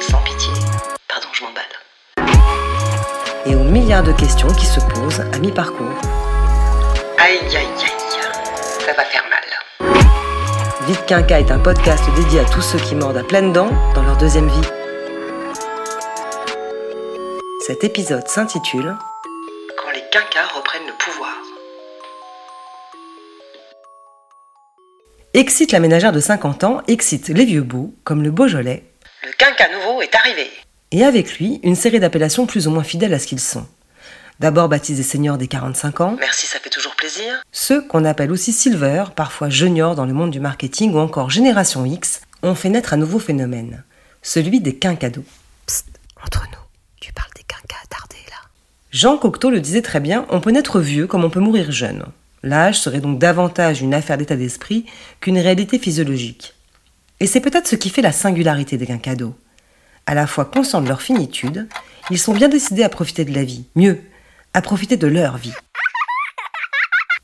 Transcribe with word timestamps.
sans 0.00 0.18
pitié. 0.22 0.52
Pardon, 1.08 1.28
je 1.32 1.44
m'emballe. 1.44 1.64
Et 3.46 3.54
aux 3.54 3.64
milliards 3.64 4.02
de 4.02 4.12
questions 4.12 4.48
qui 4.48 4.66
se 4.66 4.80
posent 4.80 5.20
à 5.20 5.38
mi-parcours. 5.38 6.00
Aïe, 7.18 7.38
aïe, 7.42 7.56
aïe, 7.56 7.66
ça 8.80 8.92
va 8.92 9.04
faire 9.04 9.24
mal. 9.30 9.88
Vite 10.86 11.06
Quinca 11.06 11.40
est 11.40 11.50
un 11.50 11.58
podcast 11.58 12.04
dédié 12.16 12.40
à 12.40 12.44
tous 12.44 12.62
ceux 12.62 12.78
qui 12.78 12.94
mordent 12.94 13.16
à 13.16 13.24
pleines 13.24 13.52
dents 13.52 13.70
dans 13.94 14.02
leur 14.02 14.16
deuxième 14.16 14.48
vie. 14.48 14.68
Cet 17.66 17.82
épisode 17.82 18.28
s'intitule 18.28 18.94
Quand 19.76 19.90
les 19.92 20.02
quinquas 20.12 20.46
reprennent 20.54 20.86
le 20.86 20.92
pouvoir. 21.04 21.32
Excite 25.34 25.72
la 25.72 25.80
ménagère 25.80 26.12
de 26.12 26.20
50 26.20 26.64
ans, 26.64 26.80
excite 26.86 27.28
les 27.28 27.44
vieux 27.44 27.62
bouts, 27.62 27.94
comme 28.04 28.22
le 28.22 28.30
Beaujolais. 28.30 28.84
Le 29.26 29.32
quinca 29.32 29.68
nouveau 29.72 30.02
est 30.02 30.14
arrivé. 30.14 30.48
Et 30.92 31.02
avec 31.04 31.40
lui, 31.40 31.58
une 31.64 31.74
série 31.74 31.98
d'appellations 31.98 32.46
plus 32.46 32.68
ou 32.68 32.70
moins 32.70 32.84
fidèles 32.84 33.12
à 33.12 33.18
ce 33.18 33.26
qu'ils 33.26 33.40
sont. 33.40 33.66
D'abord 34.38 34.68
baptisés 34.68 35.02
seniors 35.02 35.36
des 35.36 35.48
45 35.48 36.00
ans. 36.00 36.16
Merci, 36.20 36.46
ça 36.46 36.60
fait 36.60 36.70
toujours 36.70 36.94
plaisir. 36.94 37.42
Ceux 37.50 37.84
qu'on 37.84 38.04
appelle 38.04 38.30
aussi 38.30 38.52
silver, 38.52 39.06
parfois 39.16 39.50
junior 39.50 39.96
dans 39.96 40.04
le 40.04 40.12
monde 40.12 40.30
du 40.30 40.38
marketing 40.38 40.94
ou 40.94 40.98
encore 40.98 41.28
génération 41.28 41.84
X, 41.84 42.20
ont 42.44 42.54
fait 42.54 42.68
naître 42.68 42.94
un 42.94 42.98
nouveau 42.98 43.18
phénomène. 43.18 43.82
Celui 44.22 44.60
des 44.60 44.76
quincados. 44.76 45.24
Psst, 45.66 45.88
entre 46.24 46.46
nous, 46.52 46.64
tu 47.00 47.12
parles 47.12 47.32
des 47.34 47.42
quinquas 47.42 47.82
attardés 47.82 48.24
là. 48.30 48.48
Jean 48.92 49.18
Cocteau 49.18 49.50
le 49.50 49.58
disait 49.58 49.82
très 49.82 49.98
bien, 49.98 50.24
on 50.28 50.40
peut 50.40 50.52
naître 50.52 50.78
vieux 50.78 51.08
comme 51.08 51.24
on 51.24 51.30
peut 51.30 51.40
mourir 51.40 51.72
jeune. 51.72 52.04
L'âge 52.44 52.78
serait 52.78 53.00
donc 53.00 53.18
davantage 53.18 53.82
une 53.82 53.92
affaire 53.92 54.18
d'état 54.18 54.36
d'esprit 54.36 54.86
qu'une 55.20 55.38
réalité 55.38 55.80
physiologique. 55.80 56.55
Et 57.18 57.26
c'est 57.26 57.40
peut-être 57.40 57.66
ce 57.66 57.76
qui 57.76 57.88
fait 57.88 58.02
la 58.02 58.12
singularité 58.12 58.76
des 58.76 58.86
quinquados. 58.86 59.34
À 60.06 60.14
la 60.14 60.26
fois 60.26 60.44
conscients 60.44 60.82
de 60.82 60.88
leur 60.88 61.00
finitude, 61.00 61.66
ils 62.10 62.18
sont 62.18 62.34
bien 62.34 62.48
décidés 62.48 62.82
à 62.84 62.88
profiter 62.88 63.24
de 63.24 63.34
la 63.34 63.42
vie, 63.42 63.64
mieux, 63.74 64.00
à 64.52 64.60
profiter 64.60 64.96
de 64.96 65.06
leur 65.06 65.38
vie. 65.38 65.54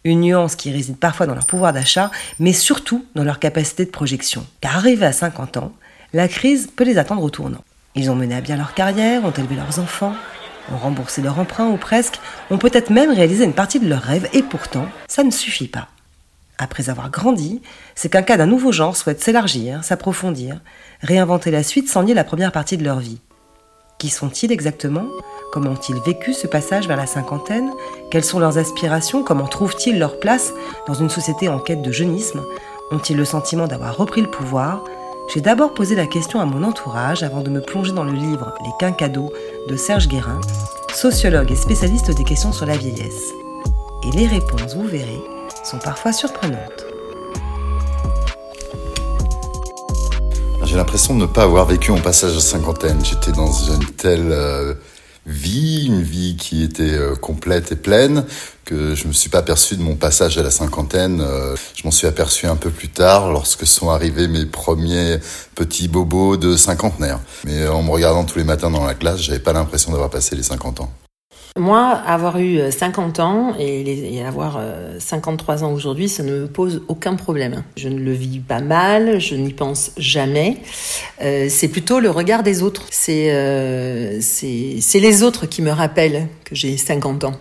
Une 0.05 0.23
nuance 0.23 0.57
qui 0.57 0.73
réside 0.73 0.97
parfois 0.97 1.27
dans 1.27 1.35
leur 1.35 1.47
pouvoir 1.47 1.73
d'achat, 1.73 2.11
mais 2.41 2.53
surtout 2.53 3.07
dans 3.15 3.23
leur 3.23 3.39
capacité 3.39 3.85
de 3.85 3.91
projection. 3.91 4.45
Car 4.61 4.79
arrivés 4.79 5.07
à 5.07 5.13
50 5.13 5.59
ans, 5.59 5.73
la 6.13 6.27
crise 6.27 6.69
peut 6.75 6.85
les 6.85 6.99
attendre 6.99 7.23
au 7.23 7.31
tournant. 7.31 7.63
Ils 7.95 8.11
ont 8.11 8.17
mené 8.17 8.35
à 8.35 8.41
bien 8.41 8.57
leur 8.57 8.75
carrière, 8.75 9.25
ont 9.25 9.31
élevé 9.31 9.55
leurs 9.55 9.79
enfants, 9.79 10.17
ont 10.73 10.79
remboursé 10.79 11.21
leur 11.21 11.39
emprunt 11.39 11.69
ou 11.69 11.77
presque, 11.77 12.19
ont 12.51 12.59
peut-être 12.59 12.91
même 12.91 13.11
réalisé 13.11 13.45
une 13.45 13.53
partie 13.53 13.79
de 13.79 13.89
leurs 13.89 14.03
rêves 14.03 14.29
et 14.33 14.43
pourtant, 14.43 14.89
ça 15.07 15.23
ne 15.23 15.31
suffit 15.31 15.69
pas. 15.69 15.89
Après 16.63 16.91
avoir 16.91 17.11
grandi, 17.11 17.61
c'est 17.97 18.09
qu'un 18.09 18.23
cas 18.23 18.37
d'un 18.37 18.47
nouveau 18.47 18.71
genre 18.71 18.97
souhaite 18.97 19.21
s'élargir, 19.21 19.83
s'approfondir, 19.83 20.61
réinventer 21.01 21.51
la 21.51 21.65
suite 21.65 21.89
sans 21.89 22.05
nier 22.05 22.15
la 22.15 22.23
première 22.23 22.53
partie 22.53 22.77
de 22.77 22.85
leur 22.85 23.01
vie. 23.01 23.19
Qui 23.99 24.11
sont-ils 24.11 24.53
exactement? 24.53 25.07
Comment 25.53 25.73
ont-ils 25.73 25.99
vécu 26.07 26.33
ce 26.33 26.47
passage 26.47 26.87
vers 26.87 26.97
la 26.97 27.09
cinquantaine? 27.09 27.73
Quelles 28.13 28.23
sont 28.23 28.39
leurs 28.39 28.59
aspirations? 28.59 29.25
Comment 29.25 29.49
trouvent-ils 29.49 29.99
leur 29.99 30.21
place 30.21 30.53
dans 30.87 30.95
une 30.95 31.11
société 31.11 31.49
en 31.49 31.59
quête 31.59 31.83
de 31.83 31.91
jeunisme? 31.91 32.45
Ont-ils 32.93 33.17
le 33.17 33.25
sentiment 33.25 33.67
d'avoir 33.67 33.97
repris 33.97 34.21
le 34.21 34.31
pouvoir? 34.31 34.85
J'ai 35.35 35.41
d'abord 35.41 35.75
posé 35.75 35.97
la 35.97 36.07
question 36.07 36.39
à 36.39 36.47
mon 36.47 36.63
entourage 36.63 37.25
avant 37.25 37.41
de 37.41 37.51
me 37.51 37.61
plonger 37.61 37.91
dans 37.91 38.05
le 38.05 38.13
livre 38.13 38.55
Les 38.65 38.73
quinquados 38.79 39.33
de 39.69 39.75
Serge 39.75 40.07
Guérin, 40.07 40.41
sociologue 40.95 41.51
et 41.51 41.57
spécialiste 41.57 42.13
des 42.13 42.25
questions 42.25 42.53
sur 42.53 42.67
la 42.67 42.77
vieillesse. 42.77 43.33
Et 44.05 44.13
les 44.13 44.29
réponses, 44.29 44.77
vous 44.77 44.87
verrez, 44.87 45.21
sont 45.65 45.79
parfois 45.79 46.13
surprenantes. 46.13 46.87
J'ai 50.65 50.77
l'impression 50.77 51.15
de 51.15 51.21
ne 51.21 51.27
pas 51.27 51.43
avoir 51.43 51.67
vécu 51.67 51.91
mon 51.91 52.01
passage 52.01 52.37
à 52.37 52.41
cinquantaine. 52.41 53.05
J'étais 53.05 53.33
dans 53.33 53.53
une 53.53 53.85
telle 53.85 54.33
euh, 54.33 54.75
vie, 55.27 55.87
une 55.87 56.03
vie 56.03 56.37
qui 56.37 56.63
était 56.63 56.95
euh, 56.95 57.15
complète 57.15 57.73
et 57.73 57.77
pleine, 57.77 58.25
que 58.65 58.95
je 58.95 59.07
me 59.07 59.13
suis 59.13 59.29
pas 59.29 59.39
aperçu 59.39 59.77
de 59.77 59.83
mon 59.83 59.97
passage 59.97 60.39
à 60.39 60.43
la 60.43 60.51
cinquantaine. 60.51 61.21
Euh, 61.21 61.57
je 61.75 61.83
m'en 61.85 61.91
suis 61.91 62.07
aperçu 62.07 62.47
un 62.47 62.57
peu 62.57 62.71
plus 62.71 62.89
tard, 62.89 63.31
lorsque 63.31 63.67
sont 63.67 63.91
arrivés 63.91 64.29
mes 64.29 64.47
premiers 64.47 65.19
petits 65.55 65.89
bobos 65.89 66.39
de 66.39 66.57
cinquantenaire. 66.57 67.21
Mais 67.45 67.69
en 67.69 67.83
me 67.83 67.91
regardant 67.91 68.25
tous 68.25 68.39
les 68.39 68.45
matins 68.45 68.71
dans 68.71 68.87
la 68.87 68.95
classe, 68.95 69.21
j'avais 69.21 69.41
pas 69.41 69.53
l'impression 69.53 69.93
d'avoir 69.93 70.11
passé 70.11 70.37
les 70.37 70.43
50 70.43 70.81
ans. 70.81 70.93
Moi, 71.57 71.81
avoir 71.81 72.39
eu 72.39 72.59
50 72.71 73.19
euh, 73.19 73.23
ans 73.23 73.55
et, 73.59 74.23
avoir 74.25 74.61
53 74.99 75.65
ans 75.65 75.73
aujourd'hui, 75.73 76.09
ça 76.09 76.23
ne 76.23 76.33
me 76.33 76.47
pose 76.47 76.83
aucun 76.89 77.15
problème. 77.15 77.63
Je 77.77 77.89
ne 77.89 77.99
le 77.99 78.13
vis 78.13 78.41
pas 78.41 78.61
mal, 78.61 79.21
je 79.21 79.35
n'y 79.35 79.53
pense 79.53 79.93
jamais. 79.97 80.59
c'est 81.21 81.69
plutôt 81.69 82.01
le 82.01 82.11
regard 82.11 82.43
des 82.43 82.63
autres. 82.63 82.87
C'est 82.91 84.21
c'est 84.21 85.01
les 85.01 85.23
autres 85.23 85.47
qui 85.47 85.61
me 85.63 85.71
rappellent 85.71 86.29
que 86.45 86.55
j'ai 86.55 86.77
50 86.77 87.25
ans. 87.25 87.35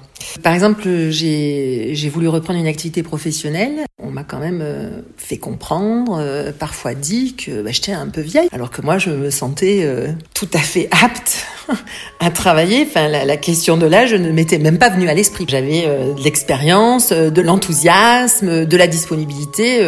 Par 0.43 0.53
exemple, 0.53 0.83
j'ai 1.09 2.09
voulu 2.11 2.27
reprendre 2.27 2.59
une 2.59 2.67
activité 2.67 3.03
professionnelle. 3.03 3.85
On 3.99 4.09
m'a 4.09 4.23
quand 4.23 4.39
même 4.39 4.61
euh, 4.61 5.01
fait 5.17 5.37
comprendre, 5.37 6.17
euh, 6.19 6.51
parfois 6.57 6.93
dit 6.93 7.35
que 7.35 7.61
bah, 7.61 7.71
j'étais 7.71 7.91
un 7.91 8.07
peu 8.07 8.21
vieille, 8.21 8.49
alors 8.51 8.71
que 8.71 8.81
moi 8.81 8.97
je 8.97 9.11
me 9.11 9.29
sentais 9.29 9.81
euh, 9.83 10.07
tout 10.33 10.49
à 10.53 10.59
fait 10.59 10.89
apte 11.03 11.45
à 12.19 12.31
travailler. 12.31 12.85
Enfin, 12.87 13.07
la, 13.07 13.37
question 13.37 13.77
de 13.77 13.85
l'âge 13.85 14.13
ne 14.13 14.31
m'était 14.31 14.59
même 14.59 14.77
pas 14.77 14.89
venue 14.89 15.09
à 15.09 15.13
l'esprit. 15.13 15.45
J'avais 15.47 15.83
de 15.83 16.23
l'expérience, 16.23 17.11
de 17.11 17.41
l'enthousiasme, 17.41 18.65
de 18.65 18.77
la 18.77 18.87
disponibilité. 18.87 19.81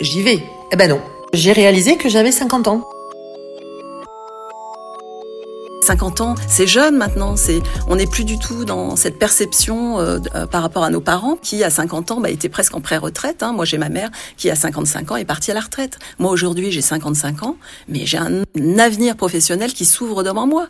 J'y 0.00 0.22
vais. 0.22 0.40
Eh 0.72 0.76
ben 0.76 0.90
non. 0.90 1.00
J'ai 1.32 1.52
réalisé 1.52 1.96
que 1.96 2.08
j'avais 2.08 2.32
50 2.32 2.68
ans. 2.68 2.88
50 5.82 6.20
ans, 6.20 6.34
c'est 6.48 6.66
jeune 6.66 6.96
maintenant. 6.96 7.36
C'est, 7.36 7.60
on 7.88 7.96
n'est 7.96 8.06
plus 8.06 8.24
du 8.24 8.38
tout 8.38 8.64
dans 8.64 8.96
cette 8.96 9.18
perception 9.18 10.00
euh, 10.00 10.18
euh, 10.34 10.46
par 10.46 10.62
rapport 10.62 10.84
à 10.84 10.90
nos 10.90 11.00
parents 11.00 11.36
qui, 11.36 11.62
à 11.62 11.70
50 11.70 12.10
ans, 12.10 12.20
bah, 12.20 12.30
étaient 12.30 12.48
presque 12.48 12.74
en 12.74 12.80
pré-retraite. 12.80 13.42
Hein. 13.42 13.52
Moi, 13.52 13.64
j'ai 13.64 13.78
ma 13.78 13.88
mère 13.88 14.10
qui, 14.36 14.50
à 14.50 14.56
55 14.56 15.12
ans, 15.12 15.16
est 15.16 15.24
partie 15.24 15.50
à 15.50 15.54
la 15.54 15.60
retraite. 15.60 15.98
Moi, 16.18 16.30
aujourd'hui, 16.30 16.72
j'ai 16.72 16.82
55 16.82 17.42
ans, 17.44 17.56
mais 17.88 18.06
j'ai 18.06 18.18
un, 18.18 18.42
avenir 18.78 19.16
professionnel 19.16 19.72
qui 19.72 19.84
s'ouvre 19.84 20.22
devant 20.22 20.46
moi. 20.46 20.68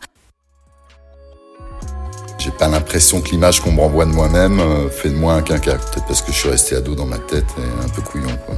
J'ai 2.39 2.51
pas 2.51 2.69
l'impression 2.69 3.21
que 3.23 3.31
l'image 3.31 3.61
qu'on 3.61 3.73
me 3.73 3.81
renvoie 3.81 4.05
de 4.05 4.13
moi-même 4.13 4.61
euh, 4.61 4.89
fait 4.91 5.09
de 5.09 5.17
moi 5.17 5.35
un 5.35 5.43
quinca. 5.43 5.75
Peut-être 5.75 6.07
parce 6.07 6.23
que 6.23 6.31
je 6.31 6.39
suis 6.39 6.49
resté 6.49 6.77
ado 6.77 6.95
dans 6.95 7.07
ma 7.07 7.19
tête 7.19 7.47
et 7.59 7.85
un 7.85 7.89
peu 7.89 8.03
couillon, 8.03 8.37
quoi. 8.47 8.55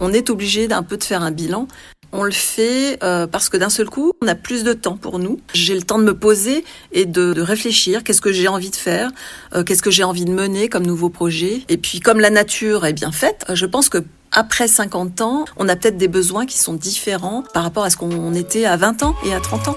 On 0.00 0.12
est 0.12 0.30
obligé 0.30 0.68
d'un 0.68 0.84
peu 0.84 0.96
de 0.96 1.02
faire 1.02 1.22
un 1.22 1.32
bilan 1.32 1.66
on 2.12 2.22
le 2.22 2.32
fait 2.32 2.98
euh, 3.02 3.26
parce 3.26 3.48
que 3.48 3.56
d'un 3.56 3.68
seul 3.68 3.88
coup, 3.88 4.12
on 4.22 4.28
a 4.28 4.34
plus 4.34 4.64
de 4.64 4.72
temps 4.72 4.96
pour 4.96 5.18
nous. 5.18 5.40
J'ai 5.52 5.74
le 5.74 5.82
temps 5.82 5.98
de 5.98 6.04
me 6.04 6.14
poser 6.14 6.64
et 6.92 7.04
de, 7.04 7.40
réfléchir. 7.40 8.02
Qu'est-ce 8.02 8.20
que 8.20 8.32
j'ai 8.32 8.48
envie 8.48 8.70
de 8.70 8.76
faire? 8.76 9.10
Euh, 9.54 9.62
Qu'est-ce 9.62 9.82
que 9.82 9.90
j'ai 9.90 10.04
envie 10.04 10.24
de 10.24 10.32
mener 10.32 10.68
comme 10.68 10.86
nouveau 10.86 11.08
projet? 11.08 11.62
Et 11.68 11.76
puis, 11.76 12.00
comme 12.00 12.20
la 12.20 12.30
nature 12.30 12.86
est 12.86 12.92
bien 12.92 13.12
faite, 13.12 13.44
je 13.52 13.66
pense 13.66 13.88
que 13.88 13.98
après 14.32 14.68
50 14.68 15.20
ans, 15.20 15.44
on 15.56 15.68
a 15.68 15.76
peut-être 15.76 15.96
des 15.96 16.08
besoins 16.08 16.46
qui 16.46 16.58
sont 16.58 16.74
différents 16.74 17.44
par 17.54 17.62
rapport 17.62 17.84
à 17.84 17.90
ce 17.90 17.96
qu'on 17.96 18.34
était 18.34 18.64
à 18.64 18.76
20 18.76 19.02
ans 19.02 19.14
et 19.24 19.32
à 19.32 19.40
30 19.40 19.68
ans. 19.68 19.76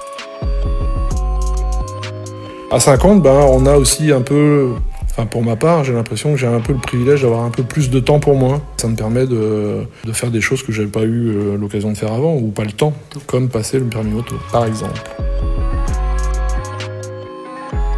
À 2.71 2.79
50, 2.79 3.21
ben, 3.21 3.31
on 3.31 3.65
a 3.65 3.75
aussi 3.75 4.11
un 4.11 4.21
peu 4.21 4.71
Enfin, 5.11 5.25
pour 5.25 5.43
ma 5.43 5.57
part, 5.57 5.83
j'ai 5.83 5.91
l'impression 5.91 6.31
que 6.31 6.37
j'ai 6.37 6.47
un 6.47 6.61
peu 6.61 6.71
le 6.71 6.79
privilège 6.79 7.23
d'avoir 7.23 7.43
un 7.43 7.49
peu 7.49 7.63
plus 7.63 7.89
de 7.89 7.99
temps 7.99 8.21
pour 8.21 8.35
moi. 8.35 8.61
Ça 8.77 8.87
me 8.87 8.95
permet 8.95 9.27
de, 9.27 9.85
faire 10.13 10.31
des 10.31 10.39
choses 10.39 10.63
que 10.63 10.71
j'avais 10.71 10.87
pas 10.87 11.03
eu 11.03 11.27
euh, 11.27 11.57
l'occasion 11.57 11.91
de 11.91 11.97
faire 11.97 12.13
avant 12.13 12.35
ou 12.37 12.47
pas 12.47 12.63
le 12.63 12.71
temps, 12.71 12.93
comme 13.27 13.49
passer 13.49 13.77
le 13.77 13.85
permis 13.85 14.17
auto, 14.17 14.35
par 14.53 14.65
exemple. 14.65 15.01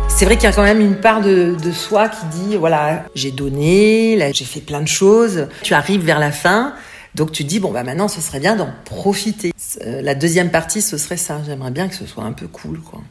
C'est 0.10 0.25
vrai 0.25 0.38
qu'il 0.38 0.45
y 0.45 0.48
a 0.48 0.54
quand 0.54 0.63
même 0.63 0.81
une 0.81 0.95
part 0.95 1.21
de, 1.21 1.56
soi 1.71 2.10
qui 2.10 2.25
dit 2.25 2.56
voilà, 2.56 3.04
j'ai 3.13 3.31
donné, 3.31 4.31
j'ai 4.33 4.45
fait 4.45 4.62
plein 4.62 4.81
de 4.81 4.88
choses. 4.88 5.48
Tu 5.62 5.75
arrives 5.75 6.04
vers 6.04 6.19
la 6.19 6.31
fin, 6.31 6.74
donc 7.13 7.31
tu 7.31 7.44
te 7.44 7.50
dis 7.50 7.59
bon 7.59 7.71
bah 7.71 7.83
maintenant 7.83 8.07
ce 8.07 8.21
serait 8.21 8.39
bien 8.39 8.56
d'en 8.56 8.69
profiter. 8.86 9.54
Euh, 9.86 10.01
la 10.01 10.16
deuxième 10.16 10.50
partie 10.50 10.81
ce 10.81 10.98
serait 10.98 11.18
ça. 11.18 11.42
J'aimerais 11.45 11.71
bien 11.71 11.88
que 11.89 11.95
ce 11.95 12.07
soit 12.07 12.24
un 12.24 12.31
peu 12.31 12.48
cool 12.48 12.80
quoi. 12.80 13.01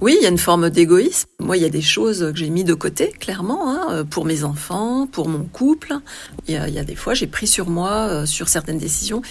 Oui, 0.00 0.16
il 0.16 0.22
y 0.22 0.26
a 0.26 0.28
une 0.28 0.38
forme 0.38 0.70
d'égoïsme. 0.70 1.28
Moi, 1.40 1.56
il 1.56 1.62
y 1.62 1.66
a 1.66 1.70
des 1.70 1.82
choses 1.82 2.20
que 2.20 2.36
j'ai 2.36 2.50
mis 2.50 2.62
de 2.62 2.74
côté, 2.74 3.08
clairement, 3.08 3.68
hein, 3.68 3.86
euh, 3.90 4.04
pour 4.04 4.26
mes 4.26 4.44
enfants, 4.44 5.08
pour 5.10 5.28
mon 5.28 5.44
couple. 5.44 5.94
Il 6.46 6.54
y 6.54 6.56
a, 6.56 6.84
des 6.84 6.94
fois, 6.94 7.14
j'ai 7.14 7.26
pris 7.26 7.48
sur 7.48 7.68
moi, 7.68 7.90
euh, 7.90 8.26
sur 8.26 8.48
certaines 8.48 8.78
décisions, 8.78 9.22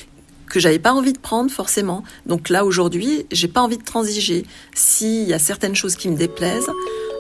que 0.48 0.60
j'avais 0.60 0.80
pas 0.80 0.92
envie 0.92 1.14
de 1.14 1.20
prendre 1.20 1.50
forcément. 1.50 2.04
Donc 2.26 2.50
là 2.50 2.66
aujourd'hui, 2.66 3.26
j'ai 3.32 3.48
pas 3.48 3.62
envie 3.62 3.78
de 3.78 3.84
transiger. 3.84 4.46
S'il 4.76 5.28
y 5.28 5.34
a 5.34 5.40
certaines 5.40 5.76
choses 5.76 5.96
qui 5.96 6.10
me 6.10 6.18
déplaisent, 6.18 6.72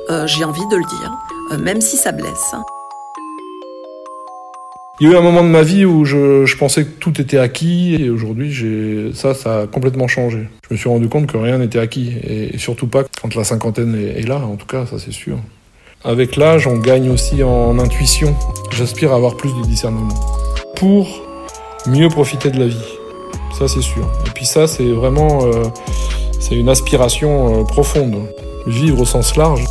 euh, 0.09 0.27
j'ai 0.27 0.43
envie 0.43 0.67
de 0.67 0.75
le 0.75 0.85
dire, 0.85 1.57
même 1.57 1.79
si 1.79 1.95
ça 1.95 2.11
blesse. 2.11 2.53
Il 4.99 5.07
y 5.07 5.11
a 5.11 5.13
eu 5.13 5.15
un 5.15 5.21
moment 5.21 5.43
de 5.43 5.49
ma 5.49 5.61
vie 5.61 5.85
où 5.85 6.05
je, 6.05 6.47
je 6.47 6.57
pensais 6.57 6.83
que 6.83 6.89
tout 6.89 7.21
était 7.21 7.37
acquis 7.37 7.93
et 7.99 8.09
aujourd'hui 8.09 8.51
j'ai 8.51 9.11
ça 9.13 9.35
ça 9.35 9.61
a 9.61 9.67
complètement 9.67 10.07
changé. 10.07 10.47
Je 10.67 10.73
me 10.73 10.77
suis 10.77 10.89
rendu 10.89 11.07
compte 11.07 11.27
que 11.27 11.37
rien 11.37 11.59
n'était 11.59 11.77
acquis 11.77 12.13
et, 12.23 12.57
surtout 12.57 12.87
pas 12.87 13.03
quand 13.21 13.35
la 13.35 13.43
cinquantaine 13.43 13.93
est, 13.93 14.27
là 14.27 14.37
en 14.37 14.55
tout 14.55 14.65
cas 14.65 14.87
ça 14.87 14.97
c'est 14.97 15.11
sûr. 15.11 15.37
Avec 16.03 16.35
l'âge 16.35 16.65
on 16.65 16.77
gagne 16.77 17.11
aussi 17.11 17.43
en 17.43 17.77
intuition. 17.77 18.35
J'aspire 18.71 19.11
à 19.11 19.17
avoir 19.17 19.37
plus 19.37 19.53
de 19.53 19.67
discernement 19.67 20.15
pour 20.75 21.07
mieux 21.85 22.09
profiter 22.09 22.49
de 22.49 22.59
la 22.59 22.67
vie. 22.67 22.97
Ça 23.55 23.67
c'est 23.67 23.83
sûr. 23.83 24.11
Et 24.25 24.31
puis 24.31 24.47
ça 24.47 24.65
c'est 24.65 24.91
vraiment 24.91 25.45
euh, 25.45 25.65
c'est 26.39 26.55
une 26.55 26.69
aspiration 26.69 27.61
euh, 27.61 27.63
profonde. 27.65 28.15
Vivre 28.65 29.01
au 29.01 29.05
sens 29.05 29.35
large. 29.35 29.63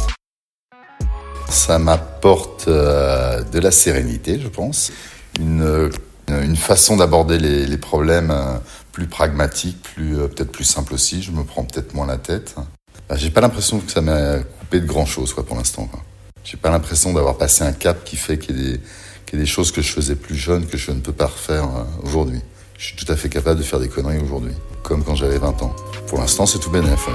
Ça 1.49 1.79
m'apporte 1.79 2.69
euh, 2.69 3.43
de 3.43 3.59
la 3.59 3.71
sérénité, 3.71 4.41
je 4.41 4.49
pense 4.49 4.93
une, 5.39 5.91
une 6.29 6.57
façon 6.57 6.97
d'aborder 6.97 7.39
les, 7.39 7.67
les, 7.67 7.77
problèmes 7.77 8.31
euh, 8.31 8.57
plus 8.93 9.07
pragmatique, 9.07 9.83
plus 9.83 10.19
euh, 10.19 10.29
peut-être 10.29 10.53
plus 10.53 10.65
simple 10.65 10.95
aussi. 10.95 11.23
Je 11.23 11.31
me 11.31 11.45
prends 11.45 11.65
peut-être 11.65 11.95
moins 11.95 12.07
la 12.07 12.19
tête. 12.19 12.55
Bah, 13.09 13.17
j'ai 13.17 13.31
pas 13.31 13.41
l'impression 13.41 13.79
que 13.81 13.91
ça 13.91 14.01
m'a 14.01 14.39
coupé 14.39 14.81
de 14.81 14.87
grand 14.87 15.07
chose 15.07 15.33
quoi 15.33 15.45
pour 15.45 15.57
l'instant. 15.57 15.89
J'ai 16.45 16.57
pas 16.57 16.71
l'impression 16.71 17.13
d'avoir 17.13 17.37
passé 17.37 17.65
un 17.65 17.73
cap 17.73 18.05
qui 18.05 18.17
fait 18.17 18.39
qu'il 18.39 18.59
y, 18.59 18.81
qu'il 19.27 19.39
y 19.39 19.43
ait 19.43 19.45
des 19.45 19.51
choses 19.51 19.73
que 19.73 19.83
je 19.83 19.93
faisais 19.93 20.15
plus 20.15 20.37
jeune 20.37 20.67
que 20.67 20.77
je 20.77 20.91
ne 20.91 21.01
peux 21.01 21.13
pas 21.13 21.27
refaire 21.27 21.65
euh, 21.65 22.07
aujourd'hui. 22.07 22.41
Je 22.79 22.87
suis 22.87 22.97
tout 22.97 23.11
à 23.11 23.17
fait 23.17 23.29
capable 23.29 23.59
de 23.59 23.65
faire 23.65 23.81
des 23.81 23.89
conneries 23.89 24.19
aujourd'hui, 24.19 24.53
comme 24.83 25.03
quand 25.03 25.15
j'avais 25.15 25.39
20 25.39 25.63
ans. 25.63 25.75
Pour 26.09 26.19
l'instant, 26.19 26.45
c'est 26.45 26.59
tout 26.59 26.71
bénef. 26.71 27.09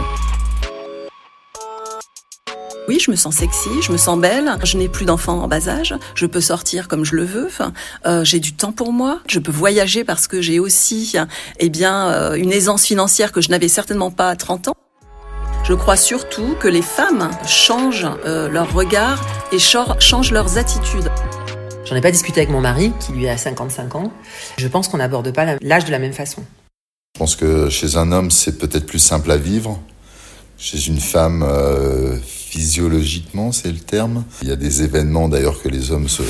Oui, 2.91 2.99
je 2.99 3.09
me 3.09 3.15
sens 3.15 3.37
sexy, 3.37 3.69
je 3.81 3.93
me 3.93 3.95
sens 3.95 4.19
belle, 4.19 4.51
je 4.65 4.75
n'ai 4.75 4.89
plus 4.89 5.05
d'enfants 5.05 5.41
en 5.41 5.47
bas 5.47 5.69
âge, 5.69 5.95
je 6.13 6.25
peux 6.25 6.41
sortir 6.41 6.89
comme 6.89 7.05
je 7.05 7.15
le 7.15 7.23
veux, 7.23 7.45
enfin, 7.45 7.71
euh, 8.05 8.25
j'ai 8.25 8.41
du 8.41 8.51
temps 8.51 8.73
pour 8.73 8.91
moi, 8.91 9.21
je 9.27 9.39
peux 9.39 9.49
voyager 9.53 10.03
parce 10.03 10.27
que 10.27 10.41
j'ai 10.41 10.59
aussi 10.59 11.15
eh 11.59 11.69
bien, 11.69 12.09
euh, 12.09 12.33
une 12.33 12.51
aisance 12.51 12.83
financière 12.83 13.31
que 13.31 13.39
je 13.39 13.47
n'avais 13.47 13.69
certainement 13.69 14.11
pas 14.11 14.27
à 14.27 14.35
30 14.35 14.67
ans. 14.67 14.73
Je 15.63 15.73
crois 15.73 15.95
surtout 15.95 16.53
que 16.59 16.67
les 16.67 16.81
femmes 16.81 17.31
changent 17.47 18.09
euh, 18.25 18.49
leur 18.49 18.73
regard 18.73 19.25
et 19.53 19.57
changent 19.57 20.33
leurs 20.33 20.57
attitudes. 20.57 21.09
J'en 21.85 21.95
ai 21.95 22.01
pas 22.01 22.11
discuté 22.11 22.41
avec 22.41 22.49
mon 22.49 22.59
mari, 22.59 22.91
qui 22.99 23.13
lui 23.13 23.29
a 23.29 23.37
55 23.37 23.95
ans. 23.95 24.11
Je 24.57 24.67
pense 24.67 24.89
qu'on 24.89 24.97
n'aborde 24.97 25.31
pas 25.31 25.45
l'âge 25.61 25.85
de 25.85 25.91
la 25.91 25.99
même 25.99 26.11
façon. 26.11 26.43
Je 27.15 27.19
pense 27.19 27.37
que 27.37 27.69
chez 27.69 27.95
un 27.95 28.11
homme, 28.11 28.31
c'est 28.31 28.57
peut-être 28.57 28.85
plus 28.85 28.99
simple 28.99 29.31
à 29.31 29.37
vivre. 29.37 29.79
Chez 30.57 30.87
une 30.87 30.99
femme, 30.99 31.41
euh, 31.41 32.17
physiologiquement, 32.51 33.53
c'est 33.53 33.71
le 33.71 33.79
terme. 33.79 34.25
Il 34.41 34.49
y 34.49 34.51
a 34.51 34.57
des 34.57 34.83
événements 34.83 35.29
d'ailleurs 35.29 35.61
que 35.61 35.69
les 35.69 35.91
hommes 35.91 36.09
se, 36.09 36.21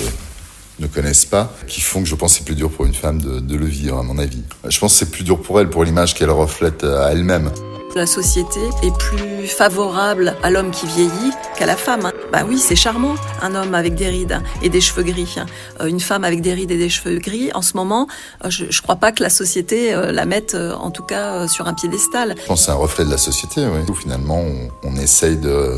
ne 0.80 0.86
connaissent 0.86 1.26
pas, 1.26 1.52
qui 1.68 1.82
font 1.82 2.04
que 2.04 2.08
je 2.08 2.14
pense 2.14 2.34
que 2.34 2.38
c'est 2.40 2.46
plus 2.46 2.54
dur 2.54 2.70
pour 2.70 2.86
une 2.86 2.94
femme 2.94 3.20
de, 3.20 3.40
de, 3.40 3.56
le 3.56 3.66
vivre, 3.66 3.98
à 3.98 4.04
mon 4.04 4.20
avis. 4.20 4.44
Je 4.70 4.80
pense 4.80 4.94
que 4.94 5.00
c'est 5.00 5.10
plus 5.10 5.24
dur 5.24 5.42
pour 5.42 5.60
elle, 5.60 5.68
pour 5.68 5.84
l'image 5.84 6.14
qu'elle 6.14 6.30
reflète 6.30 6.84
à 6.84 7.12
elle-même. 7.12 7.50
La 7.96 8.06
société 8.06 8.60
est 8.84 8.96
plus 8.96 9.48
favorable 9.48 10.36
à 10.44 10.52
l'homme 10.52 10.70
qui 10.70 10.86
vieillit 10.86 11.32
qu'à 11.58 11.66
la 11.66 11.76
femme. 11.76 12.06
Hein. 12.06 12.14
Bah 12.32 12.44
oui, 12.48 12.60
c'est 12.60 12.76
charmant, 12.76 13.16
un 13.42 13.56
homme 13.56 13.74
avec 13.74 13.96
des 13.96 14.08
rides 14.08 14.40
et 14.62 14.70
des 14.70 14.80
cheveux 14.80 15.04
gris. 15.04 15.36
Euh, 15.82 15.88
une 15.88 16.00
femme 16.00 16.24
avec 16.24 16.42
des 16.42 16.54
rides 16.54 16.72
et 16.72 16.78
des 16.78 16.88
cheveux 16.88 17.18
gris, 17.18 17.52
en 17.54 17.64
ce 17.64 17.76
moment, 17.76 18.08
euh, 18.46 18.50
je 18.52 18.66
ne 18.66 18.82
crois 18.82 18.96
pas 18.96 19.12
que 19.12 19.24
la 19.24 19.32
société 19.32 19.94
euh, 19.94 20.12
la 20.12 20.26
mette, 20.26 20.56
en 20.56 20.92
tout 20.92 21.04
cas, 21.04 21.48
sur 21.48 21.68
un 21.68 21.74
piédestal. 21.74 22.36
Je 22.40 22.46
pense 22.46 22.60
que 22.60 22.66
c'est 22.68 22.72
un 22.72 22.76
reflet 22.76 23.06
de 23.06 23.10
la 23.10 23.18
société, 23.18 23.66
oui. 23.66 23.80
Où 23.90 23.94
finalement, 23.96 24.40
on, 24.40 24.70
on 24.84 24.96
essaye 24.96 25.36
de 25.36 25.78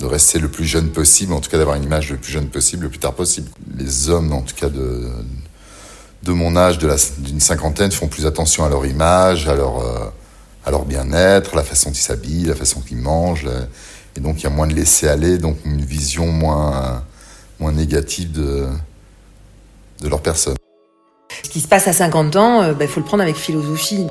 de 0.00 0.06
rester 0.06 0.38
le 0.38 0.48
plus 0.48 0.64
jeune 0.64 0.90
possible, 0.90 1.32
en 1.32 1.40
tout 1.40 1.50
cas 1.50 1.58
d'avoir 1.58 1.76
une 1.76 1.84
image 1.84 2.10
le 2.10 2.18
plus 2.18 2.32
jeune 2.32 2.48
possible, 2.48 2.84
le 2.84 2.90
plus 2.90 2.98
tard 2.98 3.14
possible. 3.14 3.48
Les 3.76 4.10
hommes, 4.10 4.32
en 4.32 4.42
tout 4.42 4.54
cas 4.54 4.68
de, 4.68 5.08
de 6.22 6.32
mon 6.32 6.56
âge, 6.56 6.78
d'une 6.78 7.40
cinquantaine, 7.40 7.92
font 7.92 8.08
plus 8.08 8.26
attention 8.26 8.64
à 8.64 8.68
leur 8.68 8.84
image, 8.84 9.48
à 9.48 9.54
leur, 9.54 9.80
euh, 9.80 10.10
à 10.64 10.70
leur 10.70 10.84
bien-être, 10.84 11.56
la 11.56 11.62
façon 11.62 11.90
qu'ils 11.90 12.02
s'habillent, 12.02 12.46
la 12.46 12.54
façon 12.54 12.80
qu'ils 12.80 12.98
mangent. 12.98 13.48
Et 14.16 14.20
donc 14.20 14.40
il 14.40 14.44
y 14.44 14.46
a 14.46 14.50
moins 14.50 14.66
de 14.66 14.74
laisser 14.74 15.08
aller, 15.08 15.38
donc 15.38 15.58
une 15.64 15.84
vision 15.84 16.26
moins, 16.26 17.02
moins 17.58 17.72
négative 17.72 18.32
de, 18.32 18.66
de 20.00 20.08
leur 20.08 20.20
personne. 20.20 20.56
Ce 21.42 21.50
qui 21.50 21.60
se 21.60 21.68
passe 21.68 21.88
à 21.88 21.92
50 21.92 22.36
ans, 22.36 22.62
il 22.62 22.70
euh, 22.70 22.74
bah, 22.74 22.86
faut 22.86 23.00
le 23.00 23.06
prendre 23.06 23.22
avec 23.22 23.36
philosophie. 23.36 24.06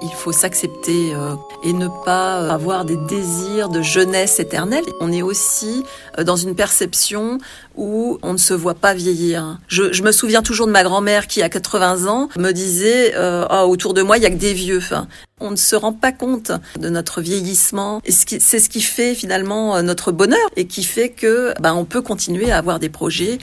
Il 0.00 0.12
faut 0.12 0.30
s'accepter 0.30 1.12
euh, 1.12 1.34
et 1.64 1.72
ne 1.72 1.88
pas 2.04 2.40
euh, 2.40 2.50
avoir 2.50 2.84
des 2.84 2.96
désirs 2.96 3.68
de 3.68 3.82
jeunesse 3.82 4.38
éternelle. 4.38 4.84
On 5.00 5.10
est 5.10 5.22
aussi 5.22 5.82
euh, 6.18 6.22
dans 6.22 6.36
une 6.36 6.54
perception 6.54 7.38
où 7.74 8.18
on 8.22 8.32
ne 8.32 8.38
se 8.38 8.54
voit 8.54 8.74
pas 8.74 8.94
vieillir. 8.94 9.58
Je, 9.66 9.92
je 9.92 10.04
me 10.04 10.12
souviens 10.12 10.42
toujours 10.42 10.68
de 10.68 10.72
ma 10.72 10.84
grand-mère 10.84 11.26
qui, 11.26 11.42
à 11.42 11.48
80 11.48 12.06
ans, 12.06 12.28
me 12.38 12.52
disait 12.52 13.14
oh, 13.18 13.64
autour 13.68 13.92
de 13.92 14.02
moi, 14.02 14.18
il 14.18 14.22
y 14.22 14.26
a 14.26 14.30
que 14.30 14.36
des 14.36 14.52
vieux. 14.52 14.78
Enfin, 14.78 15.08
on 15.40 15.50
ne 15.50 15.56
se 15.56 15.74
rend 15.74 15.92
pas 15.92 16.12
compte 16.12 16.52
de 16.78 16.88
notre 16.88 17.20
vieillissement. 17.20 18.00
Et 18.04 18.12
c'est 18.12 18.60
ce 18.60 18.68
qui 18.68 18.80
fait 18.80 19.14
finalement 19.14 19.82
notre 19.82 20.12
bonheur 20.12 20.48
et 20.56 20.66
qui 20.66 20.84
fait 20.84 21.10
que 21.10 21.54
ben, 21.60 21.74
on 21.74 21.84
peut 21.84 22.02
continuer 22.02 22.50
à 22.50 22.58
avoir 22.58 22.78
des 22.78 22.88
projets. 22.88 23.38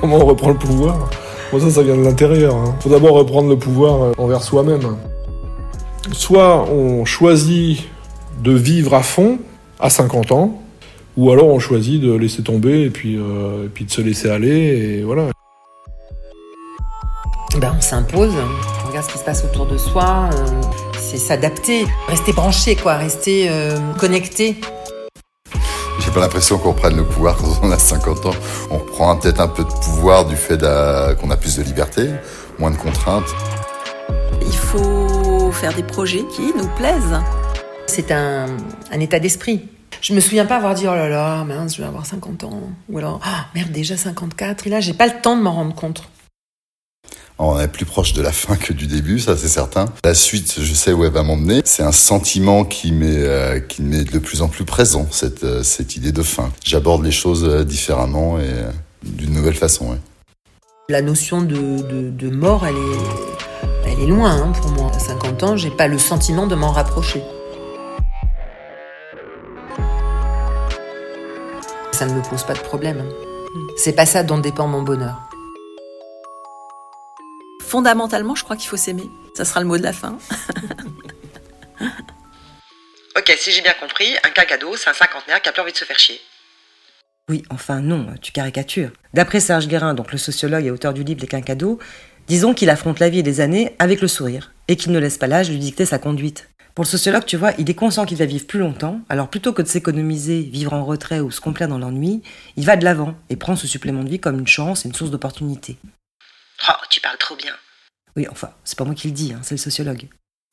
Comment 0.00 0.18
on 0.18 0.26
reprend 0.26 0.50
le 0.50 0.58
pouvoir? 0.58 1.10
Ça, 1.60 1.70
ça 1.70 1.82
vient 1.82 1.96
de 1.96 2.02
l'intérieur. 2.02 2.54
Hein. 2.54 2.74
faut 2.80 2.88
d'abord 2.88 3.14
reprendre 3.14 3.48
le 3.48 3.56
pouvoir 3.56 4.02
euh, 4.02 4.12
envers 4.18 4.42
soi-même. 4.42 4.96
Soit 6.12 6.68
on 6.70 7.04
choisit 7.04 7.84
de 8.42 8.52
vivre 8.52 8.94
à 8.94 9.02
fond 9.02 9.38
à 9.80 9.90
50 9.90 10.32
ans, 10.32 10.62
ou 11.16 11.30
alors 11.30 11.48
on 11.48 11.58
choisit 11.58 12.00
de 12.00 12.12
laisser 12.12 12.42
tomber 12.42 12.82
et 12.82 12.90
puis, 12.90 13.16
euh, 13.16 13.66
et 13.66 13.68
puis 13.68 13.84
de 13.84 13.90
se 13.90 14.00
laisser 14.00 14.28
aller, 14.28 14.98
et 14.98 15.02
voilà. 15.02 15.28
Ben, 17.58 17.72
on 17.76 17.80
s'impose, 17.80 18.32
on 18.84 18.88
regarde 18.88 19.06
ce 19.06 19.12
qui 19.12 19.18
se 19.18 19.24
passe 19.24 19.44
autour 19.44 19.66
de 19.66 19.78
soi, 19.78 20.28
euh, 20.32 20.46
c'est 20.98 21.16
s'adapter, 21.16 21.86
rester 22.08 22.32
branché, 22.32 22.76
quoi, 22.76 22.96
rester 22.96 23.48
connecté 23.98 24.56
pas 26.14 26.20
l'impression 26.20 26.58
qu'on 26.58 26.70
reprenne 26.70 26.96
le 26.96 27.04
pouvoir 27.04 27.36
quand 27.36 27.58
on 27.62 27.72
a 27.72 27.78
50 27.78 28.26
ans. 28.26 28.34
On 28.70 28.78
reprend 28.78 29.16
peut-être 29.16 29.40
un 29.40 29.48
peu 29.48 29.64
de 29.64 29.68
pouvoir 29.68 30.24
du 30.24 30.36
fait 30.36 30.60
qu'on 31.20 31.30
a 31.30 31.36
plus 31.36 31.56
de 31.56 31.62
liberté, 31.62 32.08
moins 32.60 32.70
de 32.70 32.76
contraintes. 32.76 33.34
Il 34.40 34.56
faut 34.56 35.50
faire 35.50 35.74
des 35.74 35.82
projets 35.82 36.24
qui 36.36 36.52
nous 36.56 36.68
plaisent. 36.76 37.20
C'est 37.86 38.12
un, 38.12 38.46
un 38.92 39.00
état 39.00 39.18
d'esprit. 39.18 39.68
Je 40.00 40.14
me 40.14 40.20
souviens 40.20 40.46
pas 40.46 40.56
avoir 40.56 40.74
dit 40.74 40.86
oh 40.86 40.94
là 40.94 41.08
là, 41.08 41.42
mince, 41.44 41.74
je 41.74 41.82
vais 41.82 41.88
avoir 41.88 42.06
50 42.06 42.44
ans. 42.44 42.60
Ou 42.88 42.98
alors, 42.98 43.20
oh, 43.24 43.40
merde, 43.56 43.72
déjà 43.72 43.96
54. 43.96 44.68
Et 44.68 44.70
là, 44.70 44.78
j'ai 44.78 44.94
pas 44.94 45.06
le 45.06 45.20
temps 45.20 45.36
de 45.36 45.42
m'en 45.42 45.52
rendre 45.52 45.74
compte. 45.74 46.04
On 47.38 47.58
est 47.58 47.66
plus 47.66 47.84
proche 47.84 48.12
de 48.12 48.22
la 48.22 48.30
fin 48.30 48.54
que 48.54 48.72
du 48.72 48.86
début, 48.86 49.18
ça 49.18 49.36
c'est 49.36 49.48
certain. 49.48 49.86
La 50.04 50.14
suite, 50.14 50.60
je 50.60 50.72
sais 50.72 50.92
où 50.92 51.04
elle 51.04 51.10
va 51.10 51.24
m'emmener. 51.24 51.62
C'est 51.64 51.82
un 51.82 51.90
sentiment 51.90 52.64
qui 52.64 52.92
m'est 52.92 53.24
euh, 53.24 53.58
qui 53.58 53.82
m'est 53.82 54.04
de 54.04 54.18
plus 54.20 54.40
en 54.40 54.48
plus 54.48 54.64
présent, 54.64 55.08
cette 55.10 55.42
euh, 55.42 55.64
cette 55.64 55.96
idée 55.96 56.12
de 56.12 56.22
fin. 56.22 56.52
J'aborde 56.64 57.04
les 57.04 57.10
choses 57.10 57.44
euh, 57.44 57.64
différemment 57.64 58.38
et 58.38 58.52
d'une 59.02 59.32
nouvelle 59.32 59.56
façon. 59.56 59.98
La 60.88 61.02
notion 61.02 61.42
de, 61.42 61.56
de, 61.56 62.10
de, 62.10 62.30
mort, 62.30 62.66
elle 62.66 62.76
est 62.76 63.92
elle 63.92 64.00
est 64.04 64.06
loin 64.06 64.30
hein, 64.30 64.52
pour 64.52 64.70
moi. 64.70 64.92
À 64.94 64.98
50 65.00 65.42
ans, 65.42 65.56
j'ai 65.56 65.70
pas 65.70 65.88
le 65.88 65.98
sentiment 65.98 66.46
de 66.46 66.54
m'en 66.54 66.70
rapprocher. 66.70 67.20
Ça 71.90 72.06
ne 72.06 72.14
me 72.14 72.22
pose 72.22 72.44
pas 72.44 72.54
de 72.54 72.60
problème. 72.60 73.02
C'est 73.76 73.92
pas 73.92 74.06
ça 74.06 74.22
dont 74.22 74.38
dépend 74.38 74.68
mon 74.68 74.82
bonheur 74.82 75.20
fondamentalement, 77.74 78.36
je 78.36 78.44
crois 78.44 78.54
qu'il 78.54 78.68
faut 78.68 78.76
s'aimer. 78.76 79.10
Ça 79.36 79.44
sera 79.44 79.58
le 79.58 79.66
mot 79.66 79.76
de 79.76 79.82
la 79.82 79.92
fin. 79.92 80.16
ok, 83.18 83.34
si 83.36 83.50
j'ai 83.50 83.62
bien 83.62 83.74
compris, 83.80 84.14
un 84.22 84.30
cagado, 84.30 84.76
c'est 84.76 84.90
un 84.90 84.92
cinquantenaire 84.92 85.42
qui 85.42 85.48
a 85.48 85.52
plus 85.52 85.60
envie 85.60 85.72
de 85.72 85.76
se 85.76 85.84
faire 85.84 85.98
chier. 85.98 86.20
Oui, 87.28 87.42
enfin 87.50 87.80
non, 87.80 88.06
tu 88.22 88.30
caricatures. 88.30 88.90
D'après 89.12 89.40
Serge 89.40 89.66
Guérin, 89.66 89.94
donc 89.94 90.12
le 90.12 90.18
sociologue 90.18 90.64
et 90.64 90.70
auteur 90.70 90.94
du 90.94 91.02
livre 91.02 91.20
Les 91.20 91.26
Quincados, 91.26 91.80
disons 92.28 92.54
qu'il 92.54 92.70
affronte 92.70 93.00
la 93.00 93.08
vie 93.08 93.18
et 93.18 93.22
les 93.24 93.40
années 93.40 93.74
avec 93.80 94.00
le 94.00 94.06
sourire, 94.06 94.52
et 94.68 94.76
qu'il 94.76 94.92
ne 94.92 95.00
laisse 95.00 95.18
pas 95.18 95.26
l'âge 95.26 95.50
lui 95.50 95.58
dicter 95.58 95.84
sa 95.84 95.98
conduite. 95.98 96.48
Pour 96.76 96.84
le 96.84 96.88
sociologue, 96.88 97.24
tu 97.24 97.36
vois, 97.36 97.54
il 97.58 97.68
est 97.68 97.74
conscient 97.74 98.06
qu'il 98.06 98.18
va 98.18 98.24
vivre 98.24 98.46
plus 98.46 98.60
longtemps, 98.60 99.00
alors 99.08 99.30
plutôt 99.30 99.52
que 99.52 99.62
de 99.62 99.68
s'économiser, 99.68 100.42
vivre 100.42 100.74
en 100.74 100.84
retrait 100.84 101.18
ou 101.18 101.32
se 101.32 101.40
complaire 101.40 101.66
dans 101.66 101.78
l'ennui, 101.78 102.22
il 102.56 102.66
va 102.66 102.76
de 102.76 102.84
l'avant 102.84 103.16
et 103.30 103.36
prend 103.36 103.56
ce 103.56 103.66
supplément 103.66 104.04
de 104.04 104.10
vie 104.10 104.20
comme 104.20 104.38
une 104.38 104.46
chance 104.46 104.84
et 104.84 104.88
une 104.88 104.94
source 104.94 105.10
d'opportunité. 105.10 105.76
Oh, 106.68 106.72
tu 106.88 107.00
parles 107.00 107.18
trop 107.18 107.34
bien. 107.34 107.52
Oui, 108.16 108.26
enfin, 108.30 108.50
c'est 108.64 108.78
pas 108.78 108.84
moi 108.84 108.94
qui 108.94 109.08
le 109.08 109.14
dis, 109.14 109.32
hein, 109.32 109.40
c'est 109.42 109.54
le 109.54 109.60
sociologue. 109.60 110.08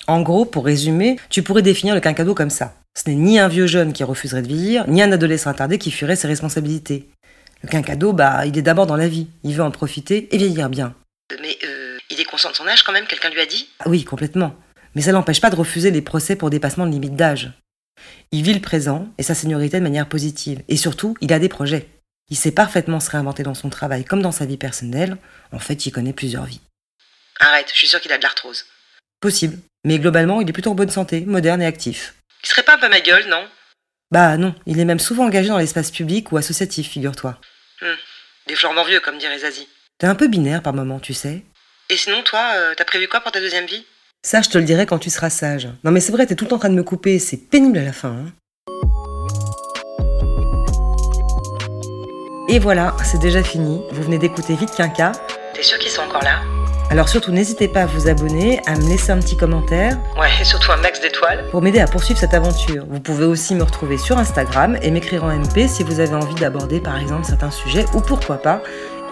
En 0.07 0.21
gros, 0.21 0.45
pour 0.45 0.65
résumer, 0.65 1.17
tu 1.29 1.43
pourrais 1.43 1.61
définir 1.61 1.93
le 1.93 2.01
quinquado 2.01 2.33
comme 2.33 2.49
ça. 2.49 2.75
Ce 2.97 3.09
n'est 3.09 3.15
ni 3.15 3.39
un 3.39 3.47
vieux 3.47 3.67
jeune 3.67 3.93
qui 3.93 4.03
refuserait 4.03 4.41
de 4.41 4.47
vieillir, 4.47 4.87
ni 4.87 5.01
un 5.01 5.11
adolescent 5.11 5.49
attardé 5.49 5.77
qui 5.77 5.91
fuirait 5.91 6.15
ses 6.15 6.27
responsabilités. 6.27 7.07
Le 7.63 7.69
quinquado, 7.69 8.11
bah, 8.11 8.45
il 8.45 8.57
est 8.57 8.63
d'abord 8.63 8.87
dans 8.87 8.95
la 8.95 9.07
vie. 9.07 9.27
Il 9.43 9.55
veut 9.55 9.63
en 9.63 9.71
profiter 9.71 10.27
et 10.33 10.37
vieillir 10.37 10.69
bien. 10.69 10.95
Mais 11.41 11.57
euh, 11.63 11.97
il 12.09 12.19
est 12.19 12.25
conscient 12.25 12.49
de 12.49 12.55
son 12.55 12.67
âge 12.67 12.83
quand 12.83 12.91
même, 12.91 13.05
quelqu'un 13.05 13.29
lui 13.29 13.39
a 13.39 13.45
dit? 13.45 13.69
Ah 13.79 13.87
Oui, 13.87 14.03
complètement. 14.03 14.55
Mais 14.95 15.03
ça 15.03 15.11
n'empêche 15.11 15.39
pas 15.39 15.51
de 15.51 15.55
refuser 15.55 15.91
les 15.91 16.01
procès 16.01 16.35
pour 16.35 16.49
dépassement 16.49 16.87
de 16.87 16.91
limite 16.91 17.15
d'âge. 17.15 17.53
Il 18.31 18.43
vit 18.43 18.53
le 18.53 18.59
présent 18.59 19.07
et 19.17 19.23
sa 19.23 19.35
seniorité 19.35 19.77
de 19.77 19.83
manière 19.83 20.09
positive. 20.09 20.63
Et 20.67 20.75
surtout, 20.77 21.15
il 21.21 21.31
a 21.31 21.39
des 21.39 21.49
projets. 21.49 21.87
Il 22.29 22.37
sait 22.37 22.51
parfaitement 22.51 22.99
se 22.99 23.11
réinventer 23.11 23.43
dans 23.43 23.53
son 23.53 23.69
travail 23.69 24.03
comme 24.03 24.21
dans 24.21 24.31
sa 24.31 24.45
vie 24.45 24.57
personnelle. 24.57 25.17
En 25.51 25.59
fait, 25.59 25.85
il 25.85 25.91
connaît 25.91 26.13
plusieurs 26.13 26.45
vies. 26.45 26.61
Arrête, 27.41 27.69
je 27.73 27.77
suis 27.77 27.87
sûre 27.87 27.99
qu'il 27.99 28.11
a 28.13 28.17
de 28.17 28.23
l'arthrose. 28.23 28.65
Possible. 29.19 29.57
Mais 29.83 29.97
globalement, 29.99 30.41
il 30.41 30.49
est 30.49 30.53
plutôt 30.53 30.71
en 30.71 30.75
bonne 30.75 30.91
santé, 30.91 31.21
moderne 31.21 31.61
et 31.61 31.65
actif. 31.65 32.13
Il 32.43 32.47
serait 32.49 32.61
pas 32.63 32.75
un 32.75 32.77
peu 32.77 32.87
ma 32.87 33.01
gueule, 33.01 33.27
non? 33.27 33.47
Bah 34.11 34.37
non, 34.37 34.53
il 34.67 34.79
est 34.79 34.85
même 34.85 34.99
souvent 34.99 35.25
engagé 35.25 35.47
dans 35.49 35.57
l'espace 35.57 35.89
public 35.91 36.31
ou 36.31 36.37
associatif, 36.37 36.89
figure-toi. 36.89 37.37
Hum, 37.81 37.95
Des 38.47 38.55
florements 38.55 38.83
vieux, 38.83 38.99
comme 38.99 39.17
dirait 39.17 39.39
Zazie. 39.39 39.67
T'es 39.97 40.07
un 40.07 40.15
peu 40.15 40.27
binaire 40.27 40.61
par 40.61 40.73
moment, 40.73 40.99
tu 40.99 41.13
sais. 41.13 41.43
Et 41.89 41.97
sinon, 41.97 42.21
toi, 42.23 42.51
euh, 42.55 42.73
t'as 42.77 42.85
prévu 42.85 43.07
quoi 43.07 43.21
pour 43.21 43.31
ta 43.31 43.39
deuxième 43.39 43.65
vie? 43.65 43.85
Ça, 44.23 44.41
je 44.43 44.49
te 44.49 44.57
le 44.59 44.63
dirai 44.63 44.85
quand 44.85 44.99
tu 44.99 45.09
seras 45.09 45.31
sage. 45.31 45.67
Non 45.83 45.89
mais 45.91 45.99
c'est 45.99 46.11
vrai, 46.11 46.27
t'es 46.27 46.35
tout 46.35 46.45
le 46.45 46.49
temps 46.51 46.57
en 46.57 46.59
train 46.59 46.69
de 46.69 46.75
me 46.75 46.83
couper, 46.83 47.17
c'est 47.17 47.37
pénible 47.37 47.79
à 47.79 47.83
la 47.83 47.91
fin. 47.93 48.09
Hein. 48.09 48.31
Et 52.47 52.59
voilà, 52.59 52.95
c'est 53.03 53.19
déjà 53.19 53.41
fini. 53.43 53.81
Vous 53.91 54.03
venez 54.03 54.19
d'écouter 54.19 54.55
Vite 54.55 54.75
Quinca. 54.75 55.13
T'es 55.53 55.63
sûr 55.63 55.79
qu'ils 55.79 55.89
sont 55.91 56.01
encore 56.03 56.23
là? 56.23 56.41
Alors 56.91 57.07
surtout, 57.07 57.31
n'hésitez 57.31 57.69
pas 57.69 57.83
à 57.83 57.85
vous 57.85 58.09
abonner, 58.09 58.59
à 58.67 58.75
me 58.75 58.81
laisser 58.89 59.13
un 59.13 59.19
petit 59.19 59.37
commentaire. 59.37 59.97
Ouais, 60.19 60.27
et 60.41 60.43
surtout 60.43 60.73
un 60.73 60.77
max 60.77 60.99
d'étoiles. 60.99 61.45
Pour 61.49 61.61
m'aider 61.61 61.79
à 61.79 61.87
poursuivre 61.87 62.19
cette 62.19 62.33
aventure. 62.33 62.83
Vous 62.89 62.99
pouvez 62.99 63.23
aussi 63.23 63.55
me 63.55 63.63
retrouver 63.63 63.97
sur 63.97 64.17
Instagram 64.17 64.77
et 64.81 64.91
m'écrire 64.91 65.23
en 65.23 65.29
MP 65.31 65.69
si 65.69 65.83
vous 65.85 66.01
avez 66.01 66.13
envie 66.13 66.35
d'aborder 66.35 66.81
par 66.81 66.97
exemple 66.99 67.23
certains 67.23 67.49
sujets 67.49 67.85
ou 67.93 68.01
pourquoi 68.01 68.37
pas 68.41 68.61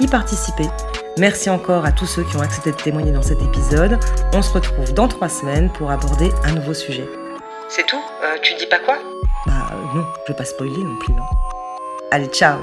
y 0.02 0.08
participer. 0.08 0.66
Merci 1.18 1.50
encore 1.50 1.86
à 1.86 1.94
tous 1.94 2.06
ceux 2.06 2.24
qui 2.24 2.36
ont 2.36 2.42
accepté 2.42 2.72
de 2.72 2.76
témoigner 2.76 3.14
dans 3.14 3.22
cet 3.22 3.42
épisode. 3.42 3.98
On 4.34 4.42
se 4.42 4.52
retrouve 4.52 4.94
dans 4.94 5.08
trois 5.08 5.30
semaines 5.30 5.70
pour 5.72 5.90
aborder 5.90 6.32
un 6.44 6.52
nouveau 6.52 6.74
sujet. 6.74 7.08
C'est 7.70 7.86
tout? 7.86 8.02
Euh, 8.26 8.36
Tu 8.42 8.56
dis 8.56 8.66
pas 8.68 8.80
quoi? 8.80 8.98
Bah 9.46 9.54
non, 9.96 10.04
je 10.28 10.34
vais 10.34 10.38
pas 10.38 10.46
spoiler 10.46 10.84
non 10.84 10.98
plus. 10.98 11.14
Allez, 12.12 12.28
ciao 12.28 12.58